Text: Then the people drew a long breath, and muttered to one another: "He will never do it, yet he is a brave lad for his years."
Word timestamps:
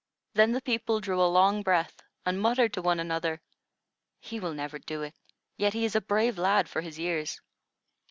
Then 0.33 0.53
the 0.53 0.63
people 0.63 0.99
drew 0.99 1.21
a 1.21 1.29
long 1.29 1.61
breath, 1.61 2.01
and 2.25 2.41
muttered 2.41 2.73
to 2.73 2.81
one 2.81 2.99
another: 2.99 3.39
"He 4.19 4.39
will 4.39 4.55
never 4.55 4.79
do 4.79 5.03
it, 5.03 5.13
yet 5.57 5.73
he 5.73 5.85
is 5.85 5.95
a 5.95 6.01
brave 6.01 6.39
lad 6.39 6.67
for 6.67 6.81
his 6.81 6.97
years." 6.97 7.39